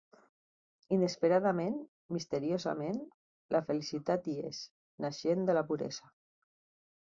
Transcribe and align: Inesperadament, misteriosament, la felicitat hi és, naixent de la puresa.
Inesperadament, 0.95 1.75
misteriosament, 2.15 2.97
la 3.57 3.63
felicitat 3.69 4.33
hi 4.33 4.37
és, 4.51 4.65
naixent 5.09 5.49
de 5.51 5.59
la 5.61 5.67
puresa. 5.71 6.13